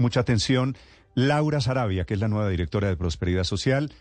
mucha 0.00 0.20
atención. 0.20 0.76
Laura 1.14 1.60
Sarabia, 1.60 2.04
que 2.04 2.14
es 2.14 2.20
la 2.20 2.28
nueva 2.28 2.48
directora 2.48 2.88
de 2.88 2.96
Prosperidad 2.96 3.44
Social, 3.44 3.92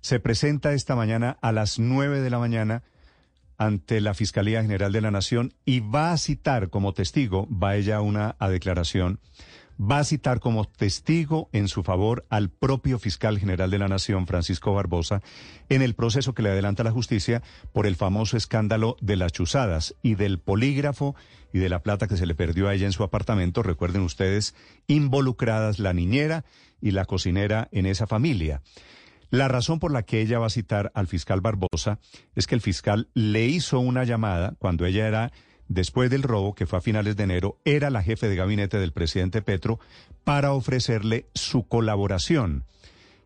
se 0.00 0.20
presenta 0.20 0.72
esta 0.72 0.96
mañana 0.96 1.38
a 1.40 1.52
las 1.52 1.78
9 1.78 2.20
de 2.20 2.30
la 2.30 2.38
mañana 2.38 2.82
ante 3.56 4.00
la 4.00 4.14
Fiscalía 4.14 4.62
General 4.62 4.92
de 4.92 5.00
la 5.00 5.10
Nación 5.10 5.54
y 5.64 5.80
va 5.80 6.12
a 6.12 6.18
citar 6.18 6.70
como 6.70 6.92
testigo, 6.92 7.48
va 7.50 7.76
ella 7.76 8.00
una 8.00 8.36
a 8.38 8.48
declaración, 8.48 9.20
va 9.80 9.98
a 9.98 10.04
citar 10.04 10.40
como 10.40 10.64
testigo 10.64 11.48
en 11.52 11.68
su 11.68 11.82
favor 11.82 12.24
al 12.28 12.50
propio 12.50 12.98
fiscal 12.98 13.38
general 13.38 13.70
de 13.70 13.78
la 13.78 13.88
Nación, 13.88 14.26
Francisco 14.26 14.74
Barbosa, 14.74 15.22
en 15.68 15.82
el 15.82 15.94
proceso 15.94 16.34
que 16.34 16.42
le 16.42 16.50
adelanta 16.50 16.84
la 16.84 16.92
justicia 16.92 17.42
por 17.72 17.86
el 17.86 17.96
famoso 17.96 18.36
escándalo 18.36 18.96
de 19.00 19.16
las 19.16 19.32
chuzadas 19.32 19.94
y 20.02 20.14
del 20.14 20.38
polígrafo 20.38 21.14
y 21.52 21.58
de 21.58 21.68
la 21.68 21.82
plata 21.82 22.06
que 22.06 22.16
se 22.16 22.26
le 22.26 22.34
perdió 22.34 22.68
a 22.68 22.74
ella 22.74 22.86
en 22.86 22.92
su 22.92 23.02
apartamento. 23.02 23.62
Recuerden 23.62 24.02
ustedes, 24.02 24.54
involucradas 24.86 25.78
la 25.78 25.92
niñera 25.92 26.44
y 26.80 26.92
la 26.92 27.04
cocinera 27.04 27.68
en 27.72 27.86
esa 27.86 28.06
familia. 28.06 28.62
La 29.30 29.48
razón 29.48 29.80
por 29.80 29.90
la 29.90 30.04
que 30.04 30.20
ella 30.20 30.38
va 30.38 30.46
a 30.46 30.50
citar 30.50 30.92
al 30.94 31.08
fiscal 31.08 31.40
Barbosa 31.40 31.98
es 32.36 32.46
que 32.46 32.54
el 32.54 32.60
fiscal 32.60 33.08
le 33.14 33.46
hizo 33.46 33.80
una 33.80 34.04
llamada 34.04 34.54
cuando 34.58 34.86
ella 34.86 35.08
era, 35.08 35.32
después 35.68 36.10
del 36.10 36.22
robo, 36.22 36.54
que 36.54 36.66
fue 36.66 36.78
a 36.78 36.82
finales 36.82 37.16
de 37.16 37.24
enero, 37.24 37.58
era 37.64 37.90
la 37.90 38.02
jefe 38.02 38.28
de 38.28 38.36
gabinete 38.36 38.78
del 38.78 38.92
presidente 38.92 39.42
Petro, 39.42 39.78
para 40.24 40.52
ofrecerle 40.52 41.26
su 41.34 41.66
colaboración. 41.66 42.64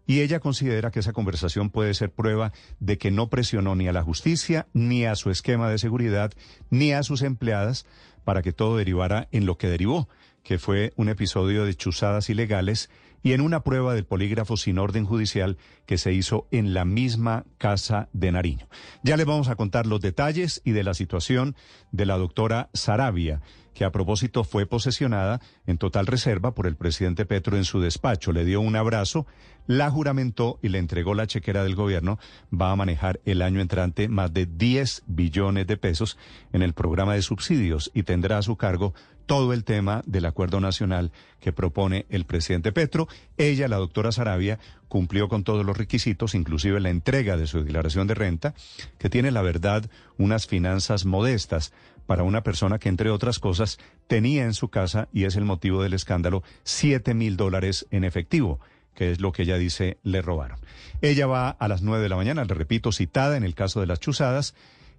Y 0.06 0.22
ella 0.22 0.40
considera 0.40 0.90
que 0.90 1.00
esa 1.00 1.12
conversación 1.12 1.68
puede 1.68 1.92
ser 1.92 2.10
prueba 2.10 2.52
de 2.80 2.96
que 2.96 3.10
no 3.10 3.28
presionó 3.28 3.74
ni 3.76 3.88
a 3.88 3.92
la 3.92 4.02
justicia, 4.02 4.66
ni 4.72 5.04
a 5.04 5.14
su 5.14 5.30
esquema 5.30 5.68
de 5.68 5.76
seguridad, 5.76 6.32
ni 6.70 6.92
a 6.92 7.02
sus 7.02 7.20
empleadas 7.20 7.84
para 8.24 8.40
que 8.40 8.52
todo 8.52 8.78
derivara 8.78 9.28
en 9.32 9.44
lo 9.44 9.58
que 9.58 9.68
derivó, 9.68 10.08
que 10.42 10.58
fue 10.58 10.94
un 10.96 11.10
episodio 11.10 11.66
de 11.66 11.74
chuzadas 11.74 12.30
ilegales 12.30 12.88
y 13.22 13.32
en 13.32 13.40
una 13.40 13.62
prueba 13.62 13.94
del 13.94 14.04
polígrafo 14.06 14.56
sin 14.56 14.78
orden 14.78 15.04
judicial 15.04 15.56
que 15.86 15.98
se 15.98 16.12
hizo 16.12 16.46
en 16.50 16.74
la 16.74 16.84
misma 16.84 17.44
casa 17.58 18.08
de 18.12 18.32
Nariño. 18.32 18.68
Ya 19.02 19.16
le 19.16 19.24
vamos 19.24 19.48
a 19.48 19.56
contar 19.56 19.86
los 19.86 20.00
detalles 20.00 20.60
y 20.64 20.72
de 20.72 20.84
la 20.84 20.94
situación 20.94 21.56
de 21.92 22.06
la 22.06 22.16
doctora 22.16 22.70
Sarabia, 22.74 23.40
que 23.78 23.84
a 23.84 23.92
propósito 23.92 24.42
fue 24.42 24.66
posesionada 24.66 25.40
en 25.64 25.78
total 25.78 26.08
reserva 26.08 26.52
por 26.52 26.66
el 26.66 26.74
presidente 26.74 27.26
Petro 27.26 27.56
en 27.56 27.62
su 27.62 27.80
despacho. 27.80 28.32
Le 28.32 28.44
dio 28.44 28.60
un 28.60 28.74
abrazo, 28.74 29.24
la 29.68 29.88
juramentó 29.88 30.58
y 30.62 30.70
le 30.70 30.78
entregó 30.78 31.14
la 31.14 31.28
chequera 31.28 31.62
del 31.62 31.76
gobierno. 31.76 32.18
Va 32.52 32.72
a 32.72 32.76
manejar 32.76 33.20
el 33.24 33.40
año 33.40 33.60
entrante 33.60 34.08
más 34.08 34.34
de 34.34 34.46
10 34.46 35.04
billones 35.06 35.68
de 35.68 35.76
pesos 35.76 36.18
en 36.52 36.62
el 36.62 36.72
programa 36.72 37.14
de 37.14 37.22
subsidios 37.22 37.92
y 37.94 38.02
tendrá 38.02 38.38
a 38.38 38.42
su 38.42 38.56
cargo 38.56 38.94
todo 39.26 39.52
el 39.52 39.62
tema 39.62 40.02
del 40.06 40.24
acuerdo 40.24 40.58
nacional 40.58 41.12
que 41.38 41.52
propone 41.52 42.06
el 42.08 42.24
presidente 42.24 42.72
Petro. 42.72 43.06
Ella, 43.36 43.68
la 43.68 43.76
doctora 43.76 44.10
Sarabia, 44.10 44.58
cumplió 44.88 45.28
con 45.28 45.44
todos 45.44 45.64
los 45.64 45.76
requisitos, 45.76 46.34
inclusive 46.34 46.80
la 46.80 46.90
entrega 46.90 47.36
de 47.36 47.46
su 47.46 47.62
declaración 47.62 48.06
de 48.06 48.14
renta, 48.14 48.54
que 48.98 49.10
tiene 49.10 49.30
la 49.30 49.42
verdad 49.42 49.88
unas 50.16 50.46
finanzas 50.46 51.04
modestas 51.04 51.72
para 52.06 52.22
una 52.22 52.42
persona 52.42 52.78
que, 52.78 52.88
entre 52.88 53.10
otras 53.10 53.38
cosas, 53.38 53.78
tenía 54.06 54.44
en 54.44 54.54
su 54.54 54.68
casa, 54.68 55.08
y 55.12 55.24
es 55.24 55.36
el 55.36 55.44
motivo 55.44 55.82
del 55.82 55.92
escándalo, 55.92 56.42
siete 56.64 57.14
mil 57.14 57.36
dólares 57.36 57.86
en 57.90 58.04
efectivo 58.04 58.60
que 58.98 59.12
es 59.12 59.20
lo 59.20 59.30
que 59.30 59.42
ella 59.42 59.58
dice 59.58 59.98
le 60.02 60.22
robaron. 60.22 60.58
Ella 61.02 61.28
va 61.28 61.50
a 61.50 61.68
las 61.68 61.82
nueve 61.82 62.02
de 62.02 62.08
la 62.08 62.16
mañana, 62.16 62.44
le 62.44 62.52
repito, 62.52 62.90
citada 62.90 63.36
en 63.36 63.44
el 63.44 63.54
caso 63.54 63.80
de 63.80 63.86
las 63.86 64.00
chuzadas, 64.00 64.56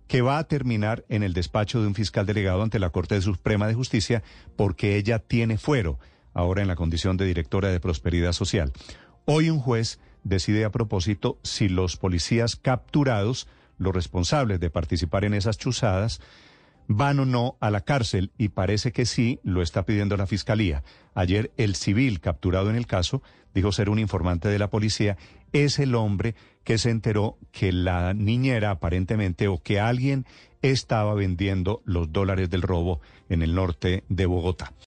que 0.08 0.22
va 0.22 0.38
a 0.38 0.46
terminar 0.46 1.04
en 1.10 1.22
el 1.22 1.34
despacho 1.34 1.82
de 1.82 1.88
un 1.88 1.96
fiscal 1.96 2.26
delegado 2.26 2.64
ante 2.64 2.80
la 2.80 2.92
Corte 2.92 3.22
Suprema 3.22 3.68
de 3.68 3.74
Justicia 3.74 4.24
porque 4.56 4.96
ella 4.96 5.20
tiene 5.20 5.58
fuero, 5.58 6.00
ahora 6.34 6.62
en 6.62 6.70
la 6.70 6.78
condición 6.78 7.18
de 7.18 7.26
directora 7.26 7.70
de 7.70 7.82
Prosperidad 7.82 8.32
Social. 8.32 8.72
Hoy 9.26 9.50
un 9.50 9.60
juez 9.60 10.00
decide 10.24 10.66
a 10.66 10.72
propósito 10.72 11.38
si 11.44 11.70
los 11.70 11.98
policías 11.98 12.56
capturados, 12.56 13.48
los 13.78 13.94
responsables 13.94 14.60
de 14.60 14.70
participar 14.70 15.26
en 15.26 15.34
esas 15.34 15.58
chuzadas, 15.58 16.22
van 16.88 17.20
o 17.20 17.26
no 17.26 17.56
a 17.60 17.70
la 17.70 17.82
cárcel 17.82 18.32
y 18.38 18.50
parece 18.50 18.92
que 18.92 19.06
sí, 19.06 19.40
lo 19.44 19.62
está 19.62 19.86
pidiendo 19.86 20.18
la 20.18 20.26
Fiscalía. 20.26 20.84
Ayer 21.14 21.52
el 21.56 21.76
civil 21.76 22.20
capturado 22.20 22.72
en 22.72 22.76
el 22.76 22.88
caso 22.88 23.22
dijo 23.54 23.72
ser 23.72 23.90
un 23.90 24.00
informante 24.00 24.50
de 24.50 24.60
la 24.60 24.72
policía, 24.72 25.16
es 25.54 25.78
el 25.80 25.94
hombre 25.96 26.36
que 26.64 26.78
se 26.78 26.90
enteró 26.90 27.38
que 27.52 27.72
la 27.72 28.14
niñera 28.14 28.72
aparentemente 28.72 29.48
o 29.48 29.62
que 29.62 29.80
alguien 29.80 30.26
estaba 30.62 31.14
vendiendo 31.14 31.82
los 31.86 32.12
dólares 32.12 32.50
del 32.50 32.64
robo 32.64 33.02
en 33.30 33.44
el 33.44 33.56
norte 33.56 34.04
de 34.10 34.26
Bogotá. 34.26 34.74